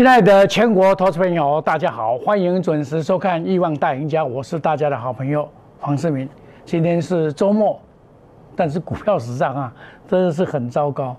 [0.00, 5.46] 亲爱的全国投资朋友，大家好，欢迎准时收看《亿万大赢家》，我是大家的好朋友
[5.78, 6.26] 黄世明。
[6.64, 7.78] 今天是周末，
[8.56, 9.74] 但是股票市场啊，
[10.08, 11.14] 真的是很糟糕，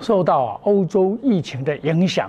[0.00, 2.28] 受到啊欧洲疫情的影响，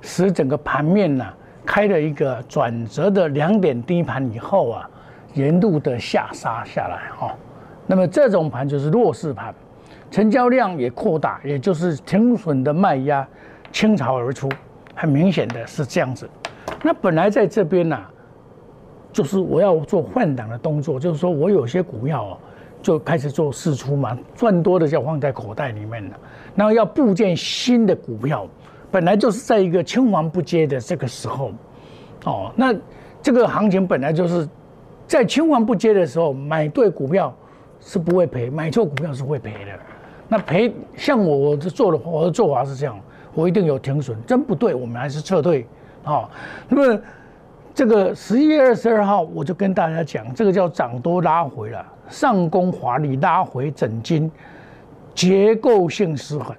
[0.00, 1.24] 使整个盘面呢
[1.64, 4.90] 开了一个转折的两点低盘以后啊，
[5.34, 7.32] 沿路的下杀下来哈。
[7.86, 9.54] 那么这种盘就是弱势盘，
[10.10, 13.24] 成交量也扩大，也就是停损的卖压
[13.70, 14.48] 倾巢而出。
[15.00, 16.28] 很明显的是这样子，
[16.82, 17.96] 那本来在这边呢，
[19.12, 22.38] 就是我要做换挡的动作，就是说我有些股票哦，
[22.82, 26.18] 就开始做试出嘛，赚多的就放在口袋里面了。
[26.56, 28.44] 然后要布建新的股票，
[28.90, 31.52] 本来就是在一个青黄不接的这个时候，
[32.24, 32.74] 哦，那
[33.22, 34.48] 这个行情本来就是
[35.06, 37.32] 在青黄不接的时候，买对股票
[37.78, 39.78] 是不会赔，买错股票是会赔的。
[40.26, 42.98] 那赔像我我做的我的做法是这样。
[43.38, 45.64] 我一定有停损，真不对，我们还是撤退，
[46.02, 46.28] 好。
[46.68, 47.00] 那么
[47.72, 54.28] 这个十一月二十二号，我就跟大家讲，这个叫涨多拉回了，上攻华丽拉回整金，
[55.14, 56.52] 结构性失衡，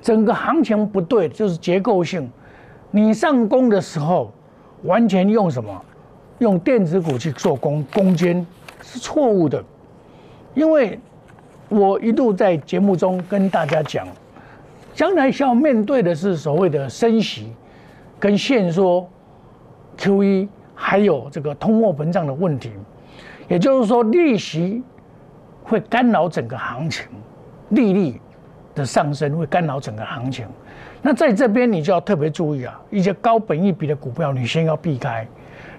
[0.00, 2.30] 整个行情不对，就是结构性。
[2.92, 4.32] 你上攻的时候，
[4.84, 5.84] 完全用什么？
[6.38, 8.46] 用电子股去做攻攻坚
[8.80, 9.60] 是错误的，
[10.54, 11.00] 因为
[11.68, 14.06] 我一度在节目中跟大家讲。
[15.00, 17.54] 将来需要面对的是所谓的升息、
[18.18, 19.08] 跟限缩、
[19.96, 22.70] QE，还有这个通货膨胀的问题。
[23.48, 24.82] 也就是说，利息
[25.64, 27.06] 会干扰整个行情，
[27.70, 28.20] 利率
[28.74, 30.46] 的上升会干扰整个行情。
[31.00, 35.26] 那在这边你就要特别注意啊，一些高本益比的股票你先要避开。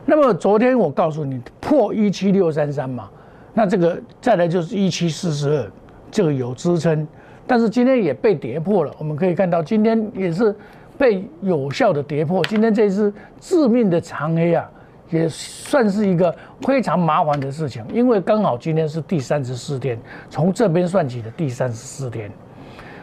[0.03, 3.07] 那么昨天我告诉你破一七六三三嘛，
[3.53, 5.71] 那这个再来就是一七四十二，
[6.09, 7.07] 这个有支撑。
[7.51, 10.55] 但是今天也被跌破了，我们可以看到今天也是
[10.97, 12.41] 被有效的跌破。
[12.45, 14.71] 今天这只致命的长黑啊，
[15.09, 22.31] 也算是一个非常麻烦的事情，因为刚好今天是第三十四天，从这边算起的第三十四天，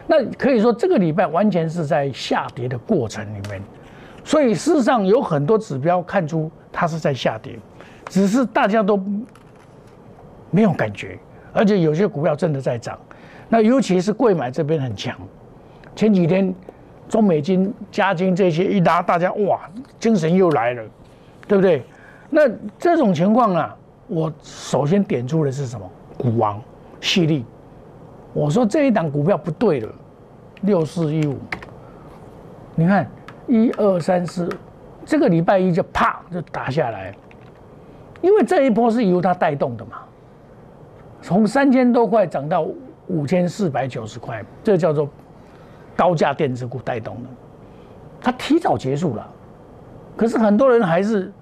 [0.06, 3.60] 那可以说这个礼拜完全是在下跌的过程里面，
[4.24, 7.58] 所以事实上有很多指标看出它是在下跌，
[8.06, 8.98] 只是大家都
[10.50, 11.18] 没有感觉，
[11.52, 12.98] 而且有些股票真的在涨。
[13.48, 15.16] 那尤其是贵买这边很强，
[15.96, 16.54] 前几天
[17.08, 19.60] 中美金、加金这些一拉，大家哇，
[19.98, 20.82] 精神又来了，
[21.46, 21.82] 对不对？
[22.28, 22.42] 那
[22.78, 23.74] 这种情况啊，
[24.06, 25.90] 我首先点出的是什么？
[26.18, 26.60] 股王
[27.00, 27.42] 犀利，
[28.34, 29.88] 我说这一档股票不对了，
[30.60, 31.38] 六四一五，
[32.74, 33.08] 你看
[33.46, 34.46] 一二三四，
[35.06, 37.14] 这个礼拜一就啪就打下来，
[38.20, 40.02] 因为这一波是由它带动的嘛，
[41.22, 42.66] 从三千多块涨到。
[43.08, 45.08] 五千四百九十块，这叫做
[45.96, 47.28] 高价电子股带动的，
[48.20, 49.26] 它提早结束了，
[50.16, 51.32] 可是很多人还是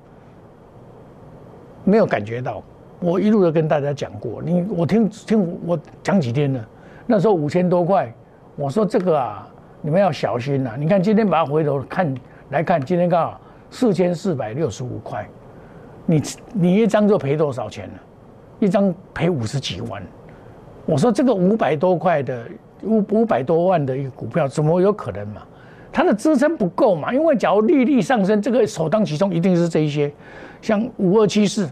[1.84, 2.62] 没有感觉到。
[2.98, 6.68] 我一路都跟大家讲过，你我听听我讲几天了，
[7.04, 8.10] 那时候五千多块，
[8.56, 9.46] 我说这个啊，
[9.82, 10.76] 你们要小心呐。
[10.78, 12.14] 你看今天把它回头看
[12.48, 13.40] 来看，今天刚好
[13.70, 15.28] 四千四百六十五块，
[16.06, 16.22] 你
[16.54, 17.94] 你一张就赔多少钱了？
[18.60, 20.02] 一张赔五十几万。
[20.86, 22.46] 我说这个五百多块的
[22.82, 25.42] 五五百多万的一个股票，怎么有可能嘛？
[25.92, 27.12] 它的支撑不够嘛？
[27.12, 30.12] 因为假如利率上升，这个首当其冲一定是这一些，
[30.60, 31.68] 像五二七四，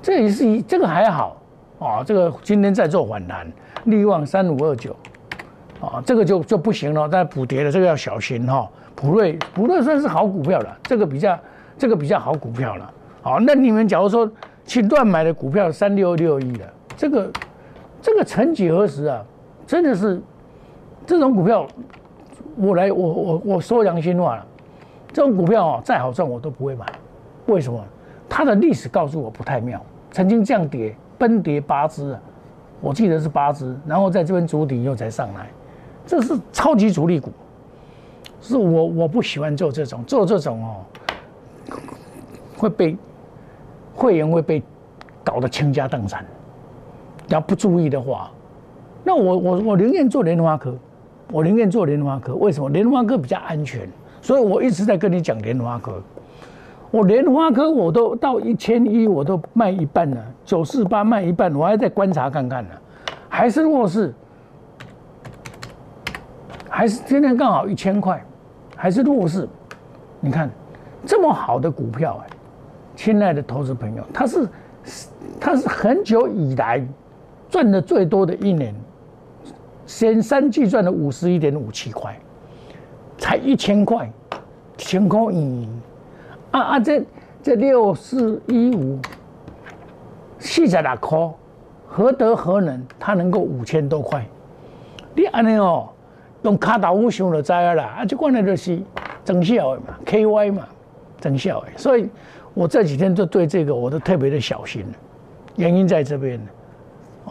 [0.00, 1.36] 这也是一这个还好
[1.80, 2.02] 啊。
[2.06, 3.46] 这个今天在做反弹，
[3.84, 4.96] 利旺三五二九，
[5.80, 8.66] 啊，这个就就不行了，在补跌的这个要小心哈。
[8.94, 11.38] 普瑞普瑞算是好股票了，这个比较
[11.76, 12.90] 这个比较好股票了。
[13.20, 14.30] 好，那你们假如说
[14.64, 16.72] 去乱买的股票三六六一的。
[16.98, 17.30] 这个，
[18.02, 19.24] 这个曾几何时啊，
[19.64, 20.20] 真的是
[21.06, 21.64] 这种股票，
[22.56, 24.44] 我来我我我说良心话了，
[25.12, 26.84] 这种股票啊再好赚我都不会买，
[27.46, 27.80] 为什么？
[28.28, 29.80] 它的历史告诉我不太妙，
[30.10, 32.20] 曾经降跌崩跌八只啊，
[32.80, 35.48] 我记得是八只，然后在这边筑底又才上来，
[36.04, 37.30] 这是超级主力股，
[38.40, 41.76] 是我我不喜欢做这种做这种哦，
[42.56, 42.96] 会被
[43.94, 44.60] 会员会被
[45.22, 46.26] 搞得倾家荡产。
[47.28, 48.30] 要不注意的话，
[49.04, 50.74] 那我我我宁愿做莲花科，
[51.30, 52.34] 我宁愿做莲花科。
[52.34, 53.88] 为什么莲花科比较安全？
[54.20, 56.02] 所以我一直在跟你讲莲花科。
[56.90, 62.70] 我莲花科我都到一千一，我都卖一半了，九四八卖一半，我还在观察看看呢，
[63.28, 64.14] 还是弱势，
[66.68, 68.24] 还是今天刚好一千块，
[68.74, 69.46] 还是弱势。
[70.18, 70.50] 你看
[71.04, 72.30] 这么好的股票哎，
[72.96, 74.48] 亲爱的投资朋友，它是
[75.38, 76.82] 它是很久以来。
[77.50, 78.74] 赚的最多的一年，
[79.86, 82.18] 前三季赚了五十一点五七块，
[83.16, 84.10] 才一千块，
[84.76, 85.68] 千块一，
[86.50, 87.02] 啊啊，这
[87.42, 88.98] 这六四一五，
[90.38, 91.18] 四十六块，
[91.86, 92.84] 何德何能？
[93.00, 94.26] 他能够五千多块？
[95.14, 95.88] 你安尼哦，
[96.42, 98.80] 用卡达乌想就知啦，啊，这关键就是
[99.24, 100.68] 增效的嘛，KY 嘛，
[101.18, 101.68] 增效的。
[101.76, 102.08] 所以
[102.54, 104.92] 我这几天就对这个我都特别的小心了
[105.56, 106.40] 原因在这边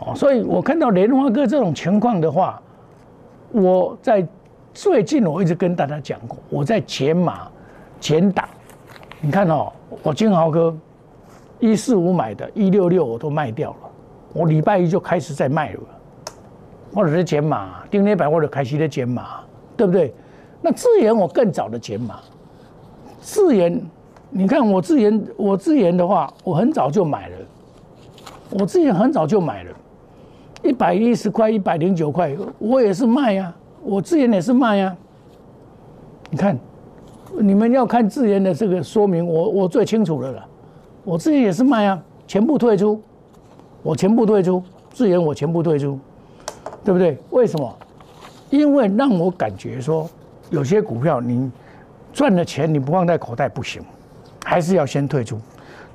[0.06, 2.62] 哦，所以我看到莲花哥这种情况的话，
[3.52, 4.28] 我在。
[4.74, 7.48] 最近我一直跟大家讲过，我在减码、
[8.00, 8.48] 减档。
[9.20, 9.74] 你看哦，
[10.04, 10.72] 我金豪哥
[11.60, 13.78] 一四五买的，一六六我都卖掉了。
[14.34, 15.80] 我礼拜一就开始在卖了，
[16.94, 19.40] 或者是减码，丁天百或者开始在减码，
[19.76, 20.14] 对不对？
[20.62, 22.20] 那自研我更早的减码，
[23.20, 23.84] 自研，
[24.30, 27.38] 你看我自研，我自研的话，我很早就买了，
[28.52, 29.72] 我自研很早就买了，
[30.64, 33.54] 一百一十块、一百零九块，我也是卖呀。
[33.84, 34.96] 我自研也是卖呀，
[36.30, 36.58] 你看，
[37.40, 40.46] 你们要看自研的这个说明，我我最清楚的了。
[41.04, 43.02] 我自研也是卖啊，全部退出，
[43.82, 44.62] 我全部退出，
[44.92, 45.98] 自研我全部退出，
[46.84, 47.18] 对不对？
[47.30, 47.74] 为什么？
[48.50, 50.10] 因为让我感觉说，
[50.50, 51.50] 有些股票你
[52.12, 53.82] 赚了钱你不放在口袋不行，
[54.44, 55.40] 还是要先退出。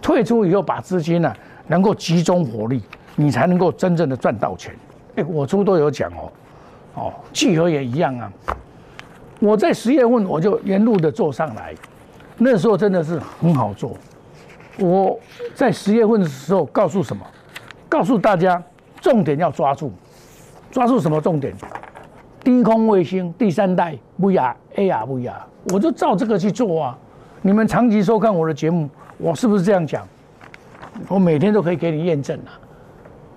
[0.01, 1.33] 退出以后把资金呢
[1.67, 2.81] 能够集中火力，
[3.17, 4.75] 你才能够真正的赚到钱。
[5.17, 6.33] 哎，我初都有讲哦。
[6.95, 8.33] 哦，聚合也一样啊！
[9.41, 11.75] 我在十月份我就沿路的做上来，
[12.37, 13.97] 那时候真的是很好做。
[14.79, 15.19] 我
[15.55, 17.25] 在十月份的时候告诉什么？
[17.89, 18.63] 告诉大家
[19.01, 19.91] 重点要抓住，
[20.71, 21.55] 抓住什么重点？
[22.45, 25.33] 低空卫星第三代 VR AR VR，
[25.73, 26.99] 我就照这个去做啊！
[27.41, 28.89] 你们长期收看我的节目，
[29.19, 30.07] 我是不是这样讲？
[31.09, 32.53] 我每天都可以给你验证啊！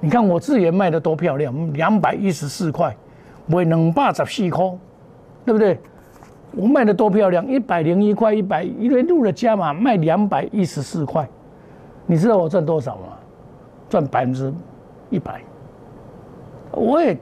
[0.06, 2.96] 你看我自研卖的多漂亮，两百一十四块。
[3.48, 4.72] 卖两百十四块，
[5.44, 5.80] 对不对？
[6.52, 11.28] 我卖的多漂亮，一百零一块，一百一连路的加码卖两百一十四块，
[12.06, 13.18] 你知道我赚多少吗？
[13.90, 14.54] 赚百分之
[15.10, 15.42] 一百。
[16.72, 17.18] 我也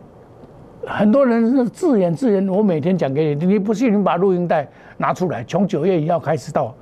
[0.86, 6.76] 很多人是自言自言，我每天讲给你，你不信你把录音带拿出来，从九月一号开始到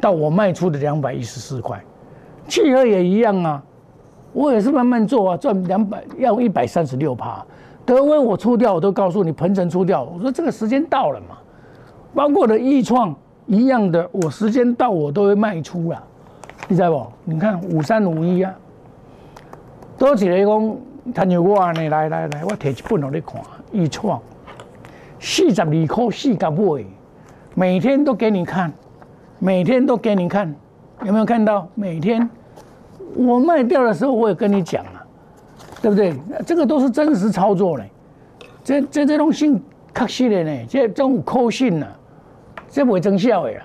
[0.00, 1.80] 到我卖出的两百一十四块，
[2.48, 3.62] 契合也一样啊，
[4.36, 7.42] 我也是慢慢做啊，赚两百要一百三十六趴。
[7.86, 10.02] 德威我出掉，我都告诉你，鹏程出掉。
[10.02, 11.38] 我说这个时间到了嘛，
[12.14, 13.16] 包括的易创
[13.46, 16.04] 一样的，我时间到我都会卖出了，
[16.68, 17.06] 你知道不？
[17.24, 18.54] 你看五三五一啊，
[19.96, 20.76] 多几个讲，
[21.14, 23.42] 他像我安尼来来来，我摕一本给你看，
[23.72, 24.20] 易创
[25.18, 26.84] 四十二块四角买，
[27.54, 28.70] 每天都给你看，
[29.38, 30.54] 每天都给你看，
[31.06, 31.66] 有没有看到？
[31.74, 32.28] 每天
[33.16, 34.84] 我卖掉的时候，我也跟你讲。
[35.82, 36.16] 对不对？
[36.44, 37.84] 这个都是真实操作嘞，
[38.64, 39.62] 这这这种信
[39.94, 41.86] 确实的呢，这这种可信呐，
[42.70, 43.60] 这不会增效的呀。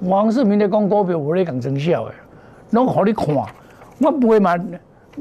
[0.00, 2.14] 王世明在讲股票，我咧讲增效的，
[2.70, 3.36] 拢好你看，
[4.00, 4.58] 我不会买，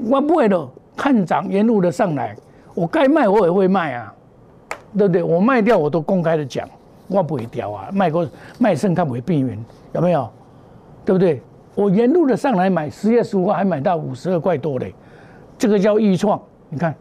[0.10, 2.36] 我不会的看涨沿路的上来，
[2.74, 4.12] 我该卖我也会卖啊，
[4.98, 5.22] 对不对？
[5.22, 6.68] 我卖掉我都公开的讲，
[7.08, 10.28] 我不会掉啊，卖过卖剩它不会避免，有没有？
[11.06, 11.40] 对不对？
[11.82, 14.94] 我沿路的上来买，十月十五号还买到五十二块多嘞。
[15.58, 16.94] 这个叫预创，你看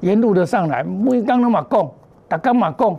[0.00, 1.90] 沿路的上来，每刚那么供，
[2.28, 2.98] 打刚嘛供，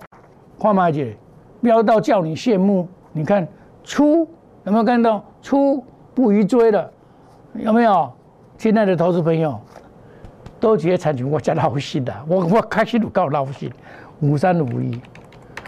[0.57, 1.15] 花马姐
[1.62, 2.88] 飙到叫你羡慕。
[3.12, 3.48] 你看
[3.83, 4.27] 出
[4.63, 5.83] 有没有看到出
[6.15, 6.89] 不宜追了？
[7.53, 8.12] 有没有？
[8.57, 9.59] 亲爱的投资朋友，
[10.59, 13.71] 都觉得产权我加老心的，我我开心都够老心。
[14.21, 15.00] 五三五一，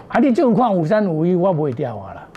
[0.08, 2.28] 啊，你这种看五三五一，我不会掉啊了，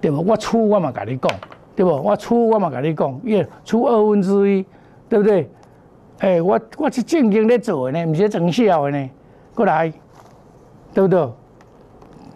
[0.00, 0.22] 对不？
[0.22, 1.30] 我出我嘛跟你讲，
[1.74, 1.90] 对不？
[1.90, 4.64] 我出我嘛跟你讲，耶，出二分之一，
[5.08, 5.50] 对不对？
[6.18, 9.10] 哎，我我是正经在做的呢，不是整笑的呢。
[9.54, 9.92] 过来，
[10.94, 11.28] 对不对？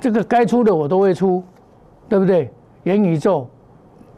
[0.00, 1.42] 这个该出的我都会出，
[2.08, 2.50] 对不对？
[2.84, 3.48] 元宇宙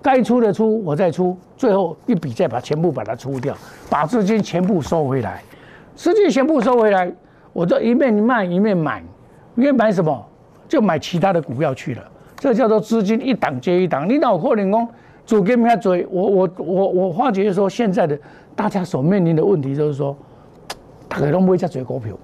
[0.03, 3.55] 该出的出，我再出，最后一笔再把全部把它出掉，
[3.91, 5.43] 把资金全部收回来，
[5.95, 7.13] 资金全部收回来，
[7.53, 9.03] 我就一面卖一面买，
[9.57, 10.27] 一面买什么？
[10.69, 12.03] 就买其他的股票去了。
[12.37, 14.09] 这叫做资金一档接一档。
[14.09, 14.89] 你脑壳里讲
[15.29, 18.19] 主给人家追，我我我我发觉说现在的。
[18.57, 20.17] 大家所面临的问题就是说，
[21.07, 22.15] 大家拢买遮侪股票。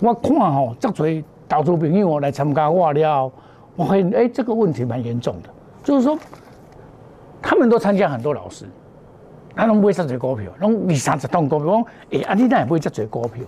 [0.00, 3.30] 我看吼，遮侪投资朋友我来参加我了，
[3.76, 5.50] 我发现哎，这个问题蛮严重的。
[5.84, 6.18] 就是说，
[7.42, 8.64] 他们都参加很多老师，
[9.54, 11.66] 他拢买遮侪股票，拢二三十栋股票。
[11.66, 13.44] 讲哎，啊你那也买遮侪股票？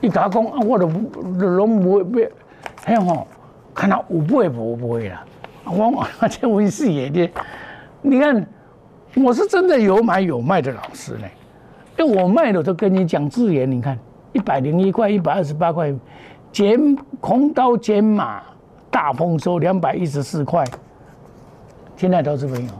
[0.00, 2.28] 伊甲我讲啊，我都拢买买，
[2.84, 3.28] 嘿吼，
[3.72, 5.24] 看他有买无买啦。
[5.64, 7.30] 我我 这问事业的，
[8.06, 8.46] 你看，
[9.14, 11.26] 我是真的有买有卖的老师呢。
[11.96, 13.98] 因为我卖的都跟你讲字眼，你看
[14.34, 15.90] 一百零一块，一百二十八块，
[16.52, 18.42] 减空刀减码
[18.90, 20.62] 大丰收两百一十四块。
[21.96, 22.72] 亲爱的投资朋友，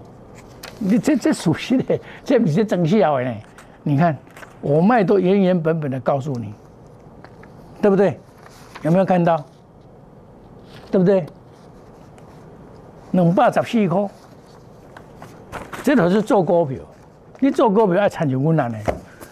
[0.79, 3.35] 你这这属实 的，这不是真笑呢。
[3.83, 4.15] 你看，
[4.61, 6.53] 我卖都原原本本的告诉你，
[7.81, 8.21] 对不对？
[8.83, 9.43] 有没有看到？
[10.91, 11.25] 对不对？
[13.13, 14.07] 两百十四块，
[15.85, 16.79] 这都是做股票。
[17.41, 18.79] 你做股票要参与困难的，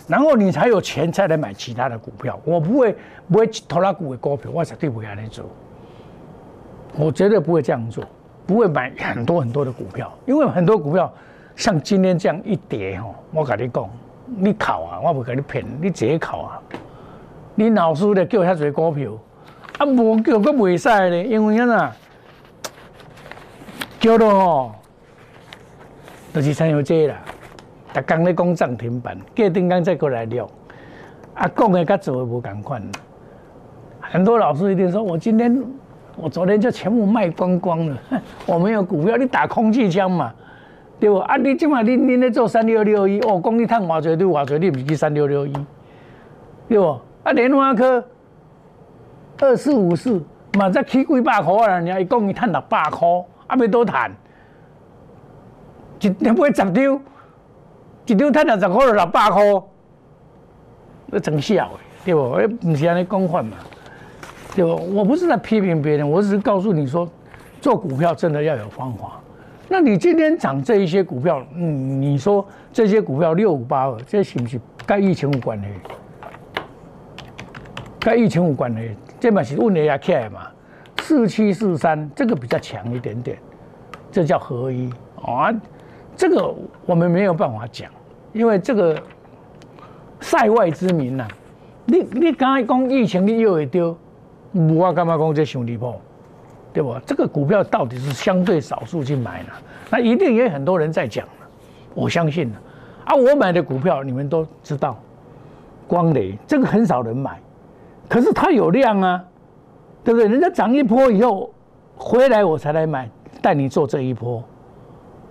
[0.07, 2.39] 然后你才有钱再来买其他的股票。
[2.45, 2.95] 我不会
[3.31, 5.47] 不会投那股的股票，我绝对不会来做。
[6.95, 8.05] 我绝对不会这样做，
[8.47, 11.11] 不会买很多很多的股票，因为很多股票
[11.57, 13.89] 像今天这样一跌吼，我跟你讲，
[14.27, 16.61] 你考啊，我不跟你骗，你自己考啊。
[17.55, 19.13] 你老师咧叫遐侪股票，
[19.79, 21.97] 啊无叫阁袂使咧，因为啊，
[23.99, 24.75] 叫咯吼，
[26.33, 27.17] 就是参有这啦。
[27.93, 30.49] 逐工咧讲涨停板，过顶工再过来聊，
[31.35, 32.83] 啊讲的甲做的无共款。
[34.01, 35.63] 很多老师一定说，我今天。
[36.15, 37.97] 我昨天就全部卖光光了，
[38.45, 40.31] 我没有股票，你打空气枪嘛，
[41.01, 41.17] 对不？
[41.17, 45.53] 啊，你今晚你你咧做三六六一，哦，讲你赚偌济，你偌济，你唔是三六六一，
[46.69, 47.01] 对不？
[47.23, 48.05] 啊，莲花科
[49.41, 50.23] 二四五四，
[50.59, 53.09] 嘛才起几百块啊，人家伊讲伊赚六百块，
[53.47, 54.13] 啊，要多赚，
[56.03, 56.69] 一两买十张，
[58.07, 59.43] 一张赚六十块就六百块，
[61.07, 62.33] 那真笑诶，对不？
[62.33, 63.57] 诶，不是安尼讲法嘛。
[64.55, 64.75] 对吧？
[64.93, 67.09] 我不是在批评别人，我只是告诉你说，
[67.59, 69.19] 做股票真的要有方法。
[69.67, 75.69] 那你今天涨这一些股票，嗯，你说这些股票六五八二，这是不是跟疫情无关的？
[77.99, 78.83] 跟疫情无关的，
[79.19, 80.41] 这嘛是问了下起来嘛？
[81.01, 83.39] 四七四三这个比较强一点点，
[84.11, 84.93] 这叫合一
[85.25, 85.51] 啊。
[86.17, 86.55] 这个
[86.87, 87.91] 我们没有办法讲，
[88.33, 88.97] 因为这个
[90.21, 91.27] 塞外之名呐。
[91.85, 93.97] 你你刚才讲疫情，你又会丢？
[94.77, 96.01] 我干嘛讲这兄弟破，
[96.73, 96.95] 对不？
[97.07, 99.49] 这个股票到底是相对少数去买呢？
[99.91, 101.27] 那一定也很多人在讲
[101.95, 102.53] 我相信。
[103.05, 104.97] 啊，我买的股票你们都知道，
[105.89, 107.41] 光磊这个很少人买，
[108.09, 109.25] 可是它有量啊，
[110.05, 110.29] 对不对？
[110.29, 111.53] 人家涨一波以后
[111.97, 113.11] 回来我才来买，
[113.43, 114.43] 带你做这一波，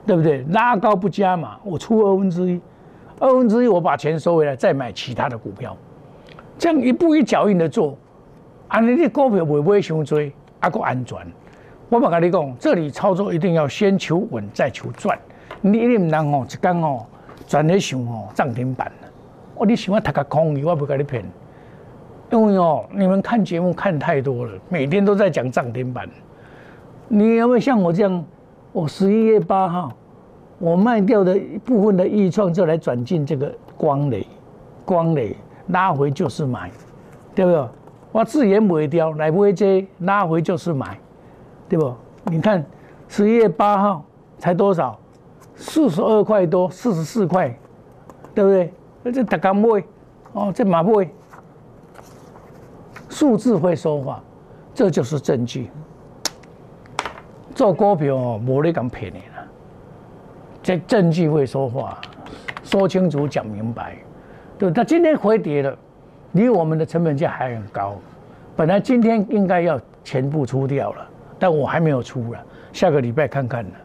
[0.05, 0.43] 对不对？
[0.49, 2.61] 拉高不加嘛，我出二分之一，
[3.19, 5.77] 二分之一我把钱收回来，再买其他的股票，
[6.57, 7.97] 这样一步一脚印的做。
[8.67, 11.17] 安尼，你股票袂买伤多，还够安全。
[11.89, 15.17] 我嘛跟你讲，这里操作一定要先求稳，再求赚。
[15.59, 17.05] 你一定唔能哦，一讲哦，
[17.45, 19.09] 赚咧想哦，涨停板了。
[19.55, 21.23] 我你喜欢读个空，我不跟你骗。
[22.31, 26.09] 因为哦，你们看节目看太多了，每天都在讲涨停板。
[27.09, 28.25] 你有没有像我这样？
[28.73, 29.91] 我十一月八号，
[30.57, 34.25] 我卖掉的一部分的预创，就来转进这个光磊，
[34.85, 35.35] 光磊
[35.67, 36.71] 拉回就是买，
[37.35, 37.67] 对不对？
[38.13, 40.97] 我自言不会掉，来不会接，拉回就是买，
[41.67, 41.93] 对不？
[42.25, 42.65] 你看
[43.07, 44.05] 十一月八号
[44.37, 44.97] 才多少？
[45.55, 47.53] 四十二块多，四十四块，
[48.33, 48.73] 对不对？
[49.03, 49.83] 那这大家买，
[50.33, 51.09] 哦，这马买，
[53.09, 54.23] 数字会说话，
[54.73, 55.69] 这就是证据。
[57.61, 59.45] 做股票哦，无你咁骗你啦，
[60.63, 62.01] 这证据会说话，
[62.63, 63.97] 说清楚讲明白，
[64.57, 64.71] 对？
[64.71, 65.77] 他今天回跌了。
[66.31, 67.99] 离我们的成本价还很高，
[68.55, 73.75] 本来今天应该要全部出掉了，但我还没有出了，下个礼拜看看呢，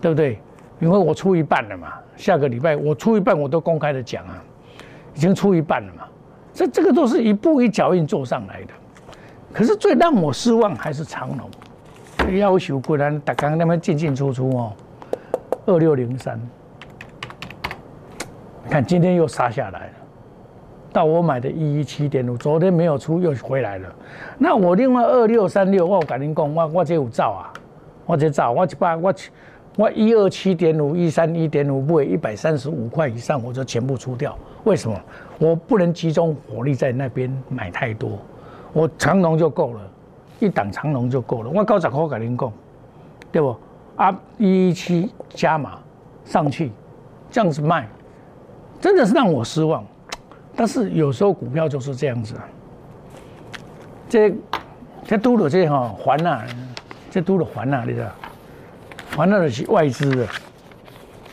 [0.00, 0.40] 对不对？
[0.80, 4.42] 因为我出一半了嘛，下个礼拜我出一半我都公开的讲啊，
[5.14, 6.02] 已经出一半了嘛，
[6.52, 8.74] 这这个都是一步一脚印做上来的，
[9.52, 11.48] 可是最让我失望还是长龙，
[12.32, 14.72] 要求果然打刚那么进进出出哦，
[15.66, 16.40] 二六零三，
[18.68, 19.92] 看今天又杀下来了。
[20.92, 23.92] 到我买的一一七点五，昨天没有出又回来了。
[24.38, 27.52] 那我另外二六三六，我跟您讲，我我这有造啊，
[28.06, 29.14] 我这造，我把我
[29.76, 34.38] 我一二七点五，一三一点五，不一百三十五块以上，我就全部出掉。
[34.62, 34.96] 为什么？
[35.38, 38.18] 我不能集中火力在那边买太多，
[38.72, 39.80] 我长龙就够了，
[40.40, 41.50] 一档长龙就够了。
[41.50, 42.52] 我高十块跟您讲，
[43.32, 43.56] 对不？
[43.96, 45.78] 啊，一一七加码
[46.24, 46.72] 上去，
[47.30, 47.88] 这样子卖，
[48.80, 49.84] 真的是让我失望。
[50.56, 52.34] 但是有时候股票就是这样子，
[54.08, 54.34] 这
[55.04, 56.42] 这都了这哈还呐，
[57.10, 58.08] 这都了还呐，你知道？
[59.16, 60.26] 还那是外资的，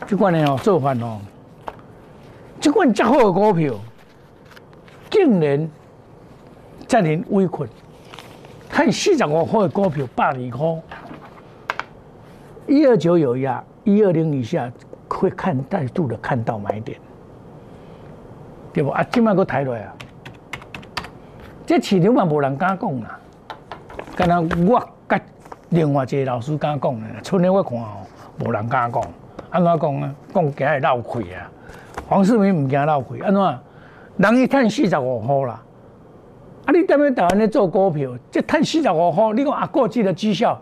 [0.06, 1.20] 这款呢哦做法哦，
[2.60, 3.74] 这款这好的股票，
[5.10, 5.68] 竟然
[6.86, 7.68] 在您微困，
[8.72, 10.82] 看四十五块的股票百二块，
[12.66, 14.72] 一二九有压，一二零以下
[15.08, 16.98] 会看再度的看到买点。
[18.72, 19.04] 对不啊？
[19.12, 19.94] 今麦个抬落啊！
[21.66, 23.20] 这市场嘛无人敢讲啦，
[24.16, 25.20] 敢若我甲
[25.68, 27.98] 另外一个老师敢讲呢，春天我看哦，
[28.42, 29.02] 无人敢讲，
[29.50, 30.16] 安怎讲呢？
[30.32, 31.50] 讲惊会闹亏啊！
[32.08, 33.58] 黄世明唔惊闹亏，安怎？
[34.16, 35.62] 人伊赚四十五块啦，
[36.64, 36.72] 啊！
[36.72, 40.60] 你踮咧台湾咧做股票，即赚四十五块，你讲啊，过去的绩效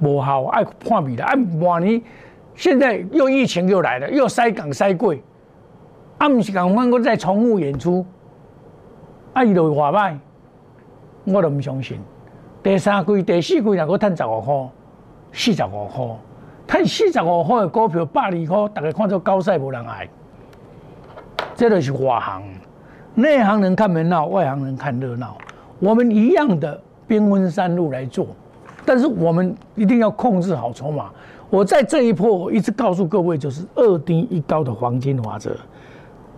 [0.00, 2.00] 无效，爱看未来，啊，万年
[2.54, 5.22] 现在又疫情又来了，又塞港塞贵，
[6.18, 8.04] 啊，毋是讲阮我再重复演出，
[9.32, 10.18] 啊，伊就会话歹，
[11.24, 11.98] 我都毋相信。
[12.62, 14.68] 第三季、第四季若果赚十五块、
[15.32, 16.06] 四十五块，
[16.66, 20.06] 赚四十五块的股票百二块，大家看做高赛无人爱，
[21.54, 22.42] 这就是外行。
[23.18, 25.36] 内行人看门闹，外行人看热闹。
[25.80, 28.28] 我们一样的兵分三路来做，
[28.86, 31.10] 但是我们一定要控制好筹码。
[31.50, 35.50] 我在这一波一直告诉各位，就是二低一高的黄金法则，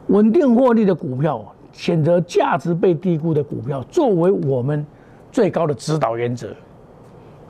[0.06, 4.84] 稳定获利的股票，选择价值被低估的股票，作为我们。
[5.32, 6.48] 最高的指导原则，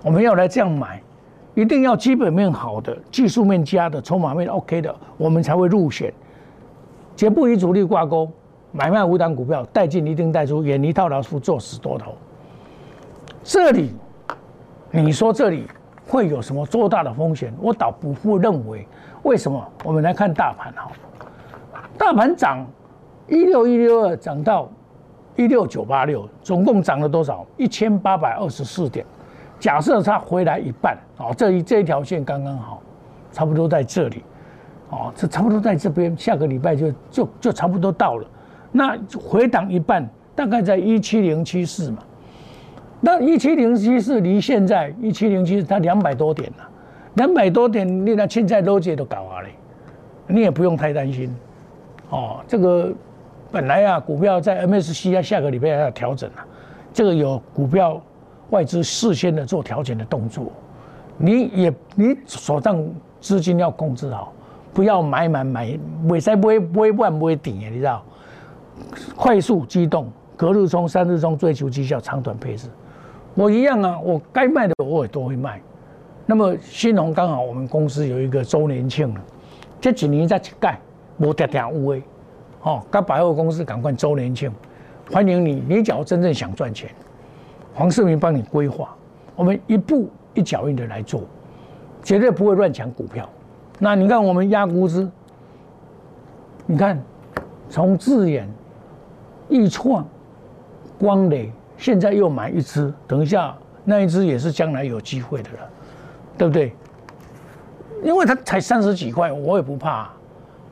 [0.05, 1.03] 我们要来这样买，
[1.55, 6.13] 一定要基本面好的、技术面佳的、筹码面 OK 的，我们才会入选。
[7.17, 8.31] 绝不与主力挂钩，
[8.73, 12.15] 买卖无档股票，带进一定带出，远离套牢，做死多头。
[13.43, 13.95] 这里，
[14.91, 15.67] 你说这里
[16.07, 17.53] 会有什么多大的风险？
[17.61, 18.87] 我倒不会认为。
[19.23, 19.67] 为什么？
[19.85, 20.91] 我们来看大盘哈，
[21.99, 22.67] 大盘涨
[23.29, 24.69] 一六一六二涨到。
[25.37, 27.47] 一六九八六，总共涨了多少？
[27.57, 29.07] 一千八百二十四点。
[29.59, 32.83] 假设它回来一半，哦，这一这一条线刚刚好，
[33.33, 34.23] 差不多在这里，
[34.91, 38.27] 哦，这差不多在这边，下个礼拜就就就差不多到了。
[38.73, 41.99] 那回档一半，大概在一七零七四嘛。
[43.01, 46.69] 那一七零七四离现在一七零七四，它两百多点了，
[47.15, 49.49] 两百多点，你那现在逻辑都搞完了，
[50.27, 51.35] 你也不用太担心，
[52.11, 52.93] 哦，这个。
[53.53, 56.47] 本来啊，股票在 MSC 啊，下个礼拜要调整啊，
[56.93, 58.01] 这个有股票
[58.51, 60.53] 外资事先的做调整的动作，
[61.17, 62.81] 你也你手上
[63.21, 64.33] 资金要控制好，
[64.73, 68.05] 不要买买买，未使买买万买顶的，你知道？
[69.17, 72.69] 快速机动，隔日冲、三日冲，追求绩效，长短配置。
[73.35, 75.61] 我一样啊，我该卖的我也都会卖。
[76.27, 79.21] 那么新鸿刚好我们公司有一个周年庆了，
[79.81, 80.79] 这几年在去盖，
[81.19, 82.03] 无跌跌有诶。
[82.63, 84.53] 哦，跟百货公司赶快周年庆，
[85.11, 85.65] 欢迎你！
[85.67, 86.91] 你只要真正想赚钱，
[87.75, 88.95] 黄世明帮你规划，
[89.35, 91.23] 我们一步一脚印的来做，
[92.03, 93.29] 绝对不会乱抢股票。
[93.79, 95.09] 那你看我们压估值，
[96.67, 97.03] 你看
[97.71, 98.47] 从字眼、
[99.51, 100.07] 一创、
[100.99, 105.59] 光磊，现在又买一只，等一下那一只也是将来有机会的了，
[106.39, 106.73] 对不对？
[108.03, 110.09] 因为它才三十几块，我也不怕。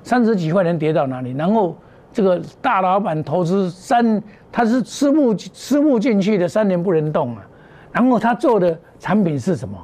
[0.03, 1.33] 三十几块能跌到哪里？
[1.33, 1.77] 然后
[2.13, 7.47] 这个大老板投资三，他是私募私募进去的，三年不能动啊。
[7.93, 9.77] 然后他做的产品是什么？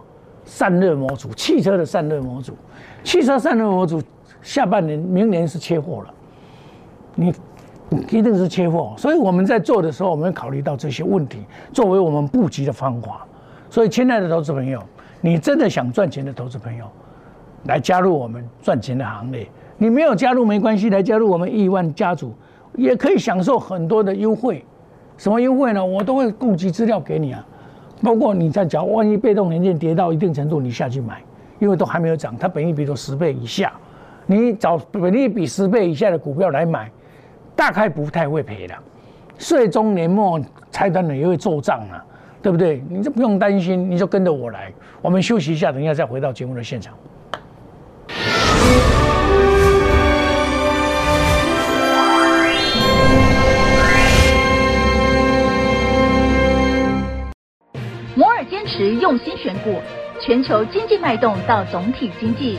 [0.47, 2.55] 散热模组，汽车的散热模组。
[3.03, 4.01] 汽车散热模组
[4.41, 6.15] 下半年、明年是缺货了，
[7.15, 7.35] 你
[8.11, 8.95] 一定是缺货。
[8.97, 11.39] 所以我们在做的时候，我们考虑到这些问题，
[11.73, 13.27] 作为我们布局的方法。
[13.71, 14.83] 所以，亲爱的投资朋友，
[15.21, 16.87] 你真的想赚钱的投资朋友，
[17.65, 19.47] 来加入我们赚钱的行列。
[19.77, 22.33] 你没有加入没关系，来加入我们亿万家族，
[22.75, 24.65] 也可以享受很多的优惠。
[25.17, 25.85] 什么优惠呢？
[25.85, 27.45] 我都会供给资料给你啊。
[28.03, 31.23] 包括你在讲，万一被动元件跌到一定程度，你下去买，
[31.59, 33.73] 因为都还没有涨，它本益比都十倍以下，
[34.27, 36.91] 你找本益比十倍以下的股票来买，
[37.57, 38.75] 大概不太会赔的。
[39.39, 40.41] 税中年末
[40.71, 42.05] 拆单的也会做账啊，
[42.41, 42.83] 对不对？
[42.89, 44.73] 你就不用担心，你就跟着我来。
[45.03, 46.95] 我们休息一下，等一下再回到节目的现场。
[58.17, 59.81] 摩尔坚持用心选股，
[60.21, 62.59] 全球经济脉动到总体经济，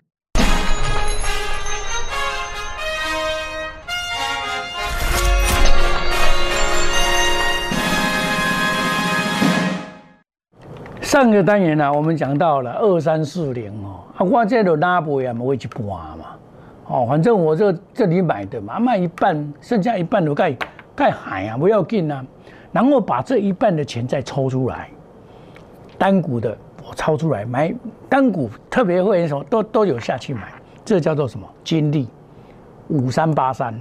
[11.11, 16.25] 上个单元呢，我们讲到了二三四零哦，啊，我这都拉不呀，我一半嘛，
[16.87, 20.55] 哦，反正我这这里买的嘛，卖一半，剩下一半都盖
[20.95, 22.25] 盖海啊，不要紧啊，
[22.71, 24.89] 然后把这一半的钱再抽出来，
[25.97, 27.75] 单股的我抽出来买
[28.07, 30.43] 单股，特别会员什么都都有下去买，
[30.85, 31.45] 这叫做什么？
[31.61, 32.07] 金利。
[32.87, 33.77] 五三八三，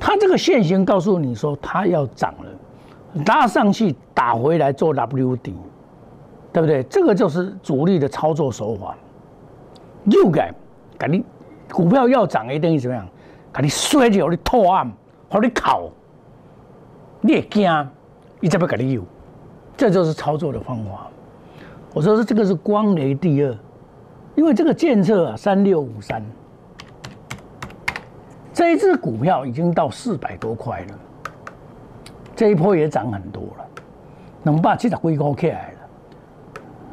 [0.00, 5.54] 它这个线型告诉你说它要涨了，拉上去打回来做 W 底。
[6.52, 6.82] 对不对？
[6.84, 8.94] 这个就是主力的操作手法。
[10.04, 10.52] 又改，
[10.98, 11.24] 给你
[11.72, 13.06] 股票要涨，一定怎么样？
[13.52, 14.90] 给你摔掉，你拖暗，
[15.30, 15.88] 或你烤，
[17.20, 17.70] 你也惊，
[18.40, 19.02] 你怎么给你有？
[19.76, 21.08] 这就是操作的方法。
[21.94, 23.56] 我说是这个是光雷第二，
[24.34, 26.24] 因为这个建设啊，三六五三，
[28.52, 30.98] 这一只股票已经到四百多块了，
[32.34, 33.66] 这一波也涨很多了，
[34.42, 35.78] 能把七十几块起来了。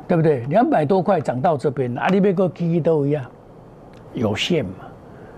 [0.09, 0.39] 对不对？
[0.45, 3.23] 两百多块涨到这边，阿里贝哥、基基都一样，
[4.15, 4.71] 有限嘛。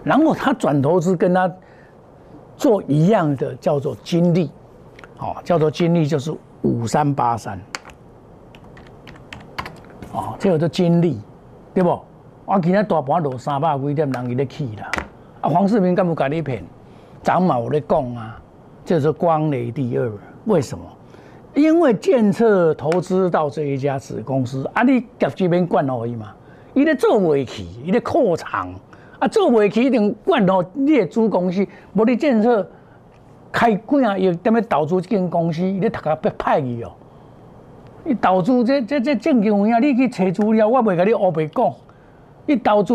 [0.01, 1.53] 然后他转投资跟他
[2.55, 4.49] 做一样的，叫做金利，
[5.19, 7.60] 哦，叫做金利就是五三八三，
[10.13, 11.19] 哦，这个叫金利，
[11.73, 11.99] 对不？
[12.45, 14.89] 我今天大盘落三百几点，人伊咧起啦。
[15.41, 16.63] 啊，黄世明敢不甲你骗？
[17.21, 18.41] 涨嘛我咧讲啊，
[18.86, 20.10] 这是光雷第二，
[20.45, 20.84] 为什么？
[21.54, 26.34] 因为建设投资到这一家子公司，啊，你甲这边管而已嘛，
[26.74, 28.74] 伊咧做袂起，伊咧扩厂，
[29.20, 32.66] 啊，做袂起一定管到你的子公司，无你建设
[33.52, 36.94] 开几啊亿，踮咧投资这间公司，伊咧读啊别歹去哦。
[38.06, 41.74] 你投资这这这正经有影，你去查资料，我袂甲你乌白讲。
[42.46, 42.94] 你投资，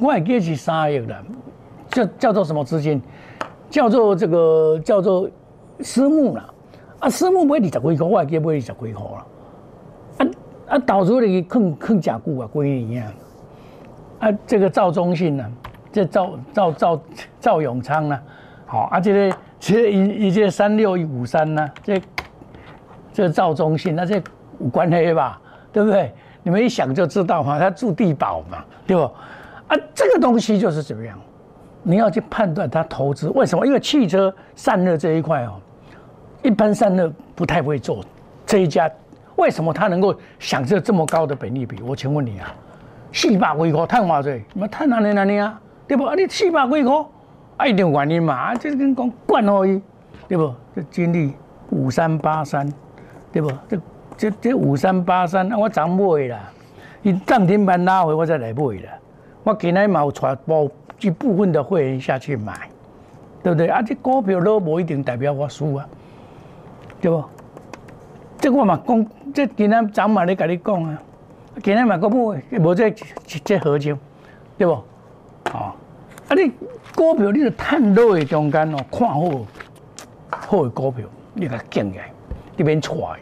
[0.00, 1.20] 我会记是三亿啦，
[1.90, 3.02] 叫叫做什么资金？
[3.68, 5.28] 叫做这个叫做
[5.80, 6.48] 私募啦。
[7.04, 9.26] 啊，私募买二十几块，我也记买二十几块了。
[10.16, 10.26] 啊
[10.68, 13.12] 啊，导出去坑坑假股啊，几年啊。
[14.20, 15.44] 啊，这个赵忠信呢，
[15.92, 17.02] 这赵赵赵
[17.38, 18.18] 赵永昌呢，
[18.64, 22.00] 好啊，这个其实一一这三六一五三呢，这
[23.12, 24.14] 这赵忠信那这
[24.58, 25.38] 有关系吧？
[25.74, 26.10] 对不对？
[26.42, 29.02] 你们一想就知道嘛，他住地堡嘛，对不？
[29.02, 31.20] 啊，这个东西就是怎么样？
[31.82, 33.66] 你要去判断他投资为什么？
[33.66, 35.60] 因为汽车散热这一块哦。
[36.44, 38.04] 一般散热不太会做，
[38.44, 38.88] 这一家
[39.36, 41.80] 为什么他能够享受这么高的本利比？
[41.82, 42.54] 我请问你啊，
[43.12, 45.58] 四百几块碳化税，那碳哪里哪里啊？
[45.88, 46.04] 对不？
[46.04, 46.94] 啊，你四百几块，
[47.56, 48.34] 啊，一定原因嘛？
[48.34, 49.80] 啊，这跟讲惯而已，
[50.28, 50.52] 对不？
[50.76, 51.32] 这金利
[51.70, 52.70] 五三八三，
[53.32, 53.50] 对不？
[53.66, 53.80] 这
[54.18, 56.38] 这这五三八三，我涨买啦，
[57.00, 58.92] 你涨停板拉回我再来买啦。
[59.44, 62.52] 我今日冇传播一部分的会员下去买，
[63.42, 63.68] 对不对？
[63.68, 65.88] 啊，这股票都无一定代表我输啊。
[67.04, 67.22] 对不？
[68.38, 70.98] 这我嘛讲，这今天早嘛咧甲你讲啊，
[71.62, 72.90] 今天嘛个不无这
[73.44, 73.98] 这合情，
[74.56, 74.72] 对不？
[75.52, 75.74] 哦，
[76.28, 76.50] 啊你
[76.94, 79.20] 股票你就探落的中间哦，看好
[80.30, 82.10] 好的股票，你甲捡起来，
[82.56, 83.14] 你免错，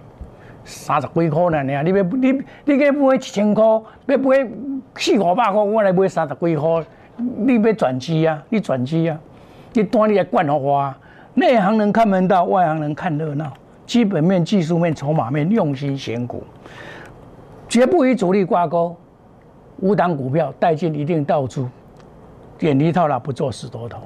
[0.64, 4.48] 三十几块呢，你你要你你给买一千块，要买
[4.94, 6.84] 四五百块，我来买三十几块，
[7.16, 9.18] 你要转机啊，你转机啊，
[9.72, 10.94] 你单你来管好我，
[11.34, 13.52] 内行人看门道，外行人看热闹。
[13.92, 16.42] 基本面、技术面、筹码面，用心选股，
[17.68, 18.96] 绝不与主力挂钩。
[19.80, 21.68] 五档股票带进一定倒出，
[22.60, 23.98] 远离套牢，不做死多头。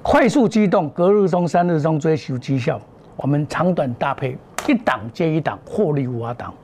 [0.00, 2.80] 快速机动，隔日中、三日中追求绩效。
[3.16, 4.38] 我们长短搭配，
[4.68, 6.54] 一档接一档，获利无法挡。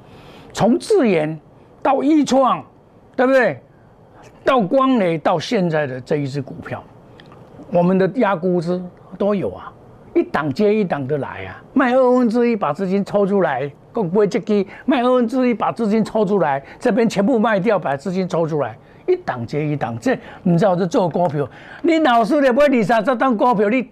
[0.53, 1.37] 从智研
[1.83, 2.65] 到易创，
[3.17, 3.61] 对不对？
[4.45, 6.81] 到光磊，到现在的这一只股票，
[7.73, 8.81] 我们的压估值
[9.19, 9.73] 都有啊。
[10.15, 19.99] 一档接一档的来啊，卖二分之一把资金抽出来，更不会接机；卖二分之一把资金抽出来，这边全部卖掉，把资金抽出来，一档接一档。
[19.99, 21.49] 这你知道这做股票，
[21.83, 23.91] 你老师咧买二三十档股票，你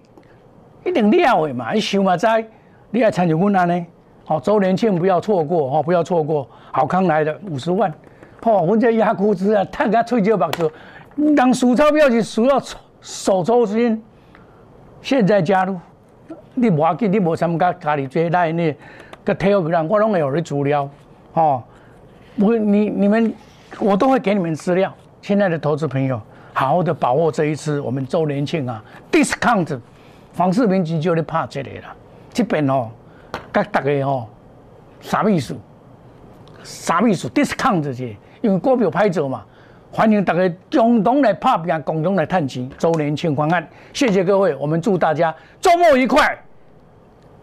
[0.85, 1.73] 一定了的嘛？
[1.73, 2.45] 你想嘛在，
[2.89, 3.85] 你还参与我安呢？
[4.25, 7.93] 好，周年庆不要错过哦，不要错过，好康来的五十万，
[8.43, 10.71] 哦，我这压股资啊，太给他吹酒把子，
[11.35, 12.61] 当数钞票是数到
[13.01, 14.01] 手抽筋，
[15.01, 15.77] 现在加入。
[16.55, 18.75] 你无要紧，你无参加家里做来呢，
[19.23, 20.89] 个体育人我拢会有你资料，
[21.33, 21.63] 哦，
[22.37, 23.33] 我你你们
[23.79, 24.93] 我都会给你们资料。
[25.21, 26.21] 亲爱的投资朋友，
[26.53, 29.79] 好好的把握这一次我们周年庆啊，discount，
[30.35, 31.95] 黄世明急就咧拍这里了，
[32.31, 32.89] 这边哦，
[33.51, 34.27] 甲大家哦，
[34.99, 35.55] 啥意思？
[36.63, 39.43] 啥意思？discount 这些，因为股票拍走嘛。
[39.91, 43.67] 欢迎大家共同来拍片，共同来探亲周年庆方案。
[43.93, 46.35] 谢谢各位，我们祝大家周末愉快。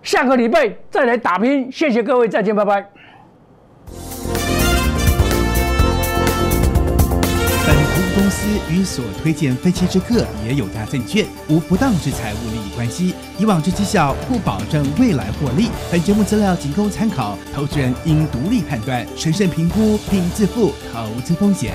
[0.02, 1.70] 下个礼拜再来打拼。
[1.70, 2.86] 谢谢各位，再见，拜拜。
[7.66, 7.76] 本
[8.14, 15.68] 公司与所推荐分期之客也有大证券无不当之财务利益关系，以往之绩效不保证未来获利。
[15.92, 21.74] 本节目资料仅供参考，投资人应独立判断、审慎评估并自负投资风险。